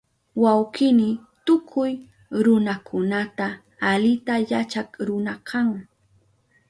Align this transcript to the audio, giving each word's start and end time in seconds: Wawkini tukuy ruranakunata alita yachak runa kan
Wawkini 0.43 1.09
tukuy 1.45 1.91
ruranakunata 2.43 3.47
alita 3.89 4.35
yachak 4.49 4.89
runa 5.07 5.33
kan 5.49 5.69